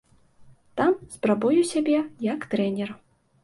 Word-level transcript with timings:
Там 0.81 0.95
спрабую 1.17 1.59
сябе 1.75 2.03
як 2.33 2.51
трэнер. 2.55 2.89